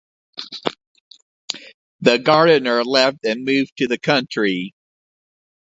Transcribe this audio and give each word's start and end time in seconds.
The 1.99 2.17
gardener 2.17 2.83
left 2.83 3.19
and 3.23 3.45
moved 3.45 3.77
to 3.77 3.87
the 3.87 3.99
country. 3.99 4.73